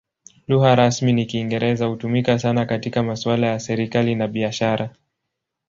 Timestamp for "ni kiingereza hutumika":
1.13-2.39